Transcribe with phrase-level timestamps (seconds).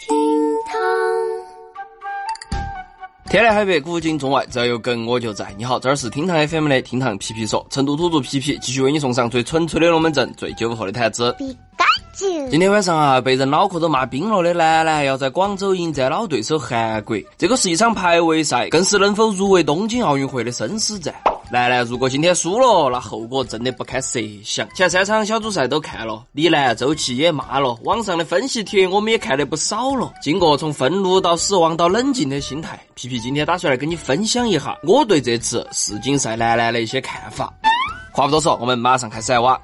[0.00, 0.16] 厅
[0.66, 0.80] 堂。
[3.28, 5.54] 天南海北，古今中外，只要有梗我就在。
[5.58, 11.36] 你好，这儿是厅堂 FM 的厅堂皮皮说，成都土著皮皮继续为你送上最纯粹的龙门阵，最酒后的谈资。
[12.14, 21.14] 今天晚上啊，被人脑壳都骂冰了的男篮要在广州迎战老对手韩国，这个是一场排位赛，更是能否入围东京奥运会的生死战。
[21.52, 24.68] 男篮如果今天输了，那后果真的不堪设想。
[24.74, 30.12] 前三场小组赛都看了，李楠、周琦也骂了，网上的分析帖我们也看的不少了。
[30.22, 37.52] 经过从愤怒到失望到冷静的心态，皮皮今天打算来跟你分享一下我对这次世锦赛男篮的一些看法。
[38.12, 39.60] 话不多说，我们马上开始来挖。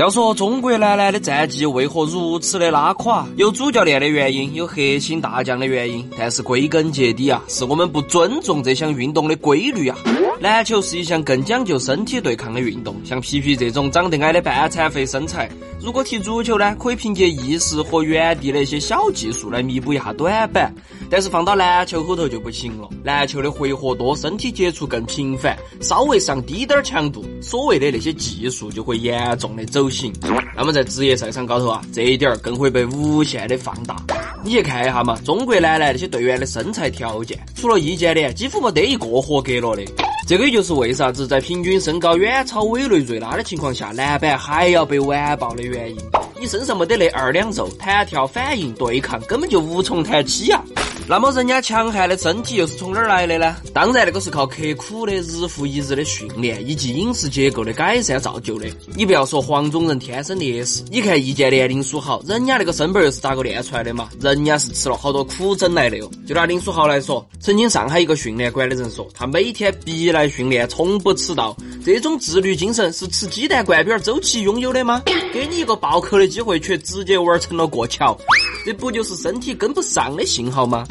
[0.00, 9.98] 要说中国男篮的战绩为何如此的拉垮，有主教练的原因，有核心大将的原因，但是归根结底啊，是我们不尊重这项运动的规律啊。
[10.40, 20.74] 篮球是一项更讲究身体对抗的运动，像皮皮这种长得矮的半残废身材，如果踢足球呢，可以凭借意识和原地的一些小技术来弥补一下短板，
[21.10, 22.88] 但是放到篮球后头就不行了。
[23.02, 30.12] 篮球的回合多，身体接触更频繁，稍微上低点儿强度，所谓的那些技术就会严重的走形。
[30.56, 33.96] 那么在职业赛场高头啊，这一点儿更会被无限的放大。
[34.44, 39.82] 你去看一下嘛，中国男篮那些队员的身材条件，除了易建联，几乎没得一个合格了的。
[40.26, 45.96] 这个也就是为啥子在平均身高远超委内瑞拉的情况下，篮板还要被完爆的原因。
[46.38, 50.62] 你身上没得那二两肉，弹跳、反应、对抗根本就无从谈起呀。
[51.10, 53.56] 那么人家强悍的身体又是从哪儿来的呢？
[53.74, 58.68] 当然，那个是靠刻苦的日复一日的训练以及饮食结构的改善造就的。
[58.94, 64.08] 你不要说黄种人天生劣势，你看易建联、林书豪，人家那个身板又是咋个练出来的嘛？
[64.20, 66.08] 人家是吃了好多苦整来的哟。
[66.28, 71.56] 就拿林书豪来说，曾经上海一个训练馆的人说，他每天必来训练，从不迟到。
[71.84, 75.02] 这种自律精神是吃鸡蛋灌饼周琦拥有的吗？
[75.34, 78.16] 给你一个暴扣的机会，却直接玩成了过桥，
[78.64, 80.86] 这不就是身体跟不上的信号吗？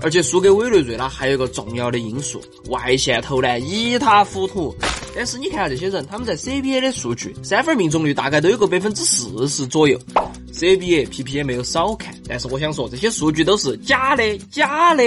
[0.00, 4.74] 而且输给委内瑞拉还有一个重要的因素，外线投篮一塌糊涂。
[5.16, 9.98] 但是你看下这些人，他们在 CBA 的数据，三分命中率大概都有个百分之四十左右。
[10.52, 15.02] CBA P P 也没有少看，但是我想说，这些数据都是假的，假的。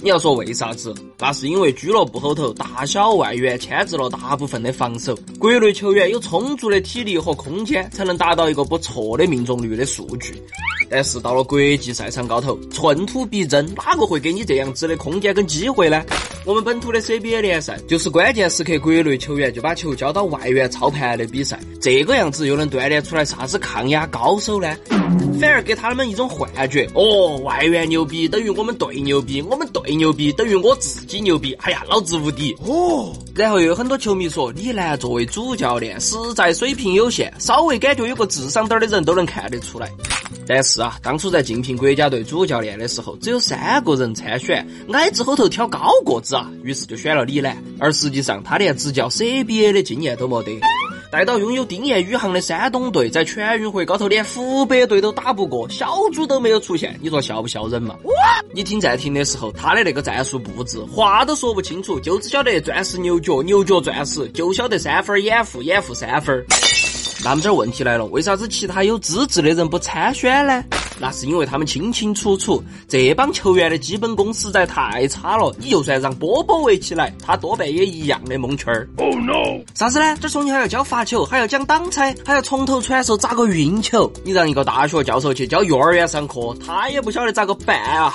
[0.00, 0.94] 你要说为啥子？
[1.18, 10.40] 那是因为俱乐部后头大小外援牵制了大部分的防守，国内球员有充足的体力和空间，才能达到一个不错的命中率的数据。
[10.90, 16.02] 但是到了国际赛场高头，寸土必争，哪个会给你这样子的空间跟机会呢？
[16.44, 24.74] 我们本土的 CBA 联赛就是关键时刻国内球员就把球交到外援操盘的比赛，这个样子又能锻炼出来啥子抗压高手呢？
[25.40, 33.14] 反而给他们一种幻觉，哦，外援牛逼等于我们队牛逼，我们队牛逼等于我自己牛逼，哎呀，老子无敌哦！
[33.34, 39.90] 然后又有很多球迷说，李楠作为主教练实在水平有限，稍微感觉有个智商点的人都能看得出来。
[40.46, 47.60] 但是是啊，当初在竞聘国家队主教练的时候，只有三个人参选，矮子后头挑高个子啊，于是就选了李楠。
[47.80, 50.52] 而实际上，他连执教 CBA 的经验都没得。
[51.10, 57.96] 带到拥有丁彦雨航的山东队，在全运会高头连湖北队都打不过，小组都没有出现，你说笑不笑人嘛？
[58.54, 66.46] 你听暂停的时候，他的那个战术布置，话都说不清楚，就只晓得钻石牛角，牛角钻石，就晓得三分掩护，掩护三分。
[67.24, 70.64] 那么这问题来了，为啥子其他有资质的人不参选呢？
[71.00, 75.54] 那是因为他们清清楚楚，这帮球员的基本功实在太差了。
[75.58, 78.88] 你就算让波波围起来，他多半也一样的蒙圈儿。
[78.96, 79.62] Oh no！
[79.74, 80.16] 啥子呢？
[80.20, 84.10] 这重庆还要教罚球，还要讲挡拆，还要从头传授咋个运球。
[84.24, 88.14] 你让一个大学教授去教幼儿园上课，他也不晓得咋个办啊。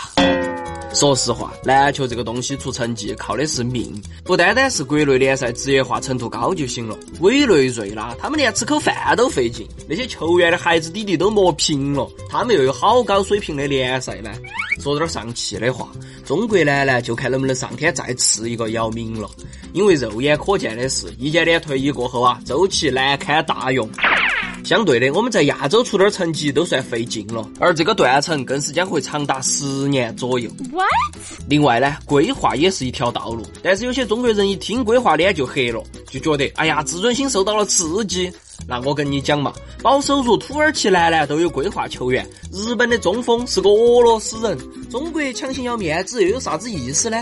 [0.94, 6.96] 说实话，篮球这个东西出成绩靠的是命，不单单是国内联赛职业化程度高就行了。
[7.20, 14.32] 委内瑞拉他们连吃口饭都费劲，那些球员的孩子弟弟都磨平了，他们又有好高水平的联赛呢。
[14.80, 15.92] 说点上气的话，
[16.26, 19.30] 中国男篮就看能不能上天再赐一个姚明了。
[19.74, 23.90] 因为肉眼可见的是，易建联退役过后啊，周琦难堪大用。
[24.64, 30.50] 相对的，我们在亚洲出点成绩都算费劲了，而这个断层更是将会长达十年左右。
[30.72, 30.88] What？
[31.50, 38.32] 另外呢，规划也是一条道路，但是有些中国人一听规划脸就黑了，就觉得哎呀，自尊心受到了刺激。
[38.66, 39.52] 那我跟你讲嘛，
[39.82, 44.58] 保守如土耳其男篮都有规划球员，日本的中锋是个俄罗斯人，
[44.90, 47.22] 中国强行要面子又有啥子意思呢？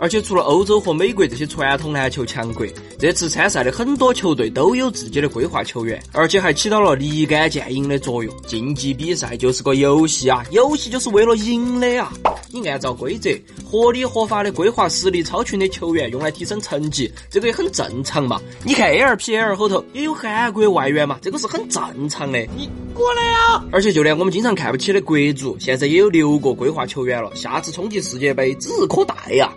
[0.00, 2.66] 而且除了欧洲和美国这些传统篮球强国，
[2.98, 8.34] 这次参赛的很多球队都有自己的规划球员，而且还起到了立竿见影的作用。
[8.46, 12.12] 竞技比赛就是个游戏啊，游戏就是为了赢的啊！
[12.50, 13.30] 你按照规则，
[13.70, 18.40] 合理合法的规划实力超群的球员用来提升成绩，这个也很正常嘛。
[18.64, 20.38] 你看 ALPL 后头也有韩。
[20.38, 22.38] 韩国外援嘛，这个是很正常的。
[22.56, 23.64] 你过来呀！
[23.72, 29.52] 而且就连我们经常看不起的国足，现在也有六个规划球员了，下次冲击世界杯指日可待呀。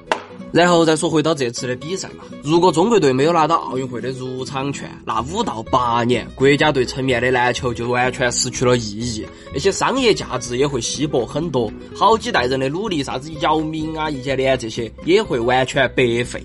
[0.53, 16.43] 然后再说回到这次的比赛嘛，如果中国队没有拿到奥运会的入场券，那五到八年国家队层面的篮球就完全失去了意义，那些商业价值也会稀薄很多，好几代人的努力，啥子姚明啊、易建联这些也会完全白费，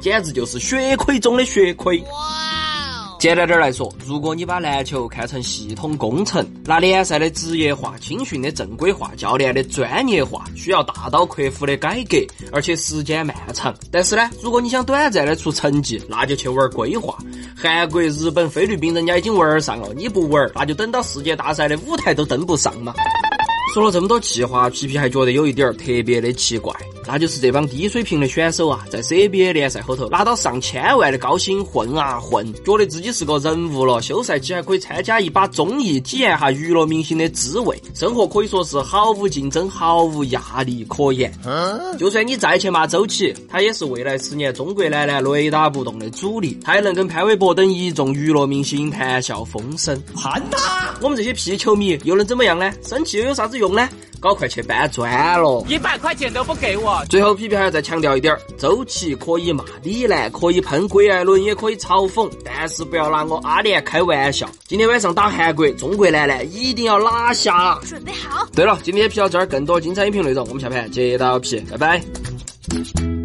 [0.00, 1.98] 简直就是血亏中的血亏。
[2.00, 2.53] 哇
[3.24, 12.18] 简单点来说，如果你把篮球看成系统工程，那联赛的职业化、青训的正规化、教练的专业化，需要大刀阔斧的改革，
[12.52, 13.74] 而且时间漫长。
[13.90, 17.16] 但是呢，如果你想短暂的出成绩，那就去玩规划。
[17.56, 22.92] 韩国、日本、菲律宾人家已经玩上了，你不玩，那就等到世界大赛的舞台都登不上嘛。
[23.72, 26.74] 说了这么多气话，皮皮还觉得有一点特别的奇怪。
[27.06, 41.32] 那就是这帮低水平的选手啊，在 CBA 联赛后头拿到上千万的高薪混啊混，觉得自己是个人物了，休赛期还可以参加一把综艺，体验下娱乐明星的滋味，生活可以说是毫无竞争、毫无压力可言。
[41.98, 50.00] 就算你再去骂周琦，他也是未来十年中国男篮雷打不动的主力，他也能跟潘玮柏等一众娱乐明星谈笑风生。
[50.14, 50.94] 盘他！
[51.00, 52.72] 我们这些屁球迷又能怎么样呢？
[52.82, 53.88] 生气又有啥子用呢？
[54.20, 55.64] 搞快去搬砖了！
[55.68, 57.04] 一百块钱都不给我。
[57.08, 64.48] 最后，皮皮还要再强调一点：周琦可以骂李楠，可以喷郭艾伦，也可以嘲讽，但是不要拿我阿联开玩笑。
[64.66, 67.78] 今天晚上打韩国，中国男篮一定要拿下！
[67.86, 68.46] 准备好。
[68.54, 73.23] 对了，今天皮到这儿，更多精彩音频内容，我们下盘接到皮，拜拜。